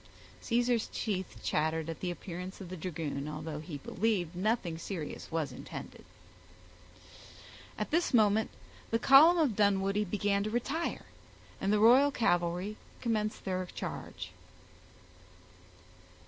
[0.41, 5.51] Caesar's teeth chattered at the appearance of the dragoon, although he believed nothing serious was
[5.51, 6.03] intended.
[7.77, 8.49] At this moment
[8.89, 11.05] the column of Dunwoodie began to retire,
[11.61, 14.31] and the royal cavalry commenced their charge.